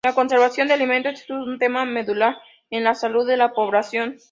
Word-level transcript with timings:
La 0.03 0.15
conservación 0.15 0.67
de 0.67 0.73
alimentos 0.73 1.21
es 1.21 1.29
un 1.29 1.59
tema 1.59 1.85
medular 1.85 2.41
en 2.71 2.83
la 2.83 2.95
salud 2.95 3.23
de 3.27 3.37
la 3.37 3.51
población. 3.53 4.19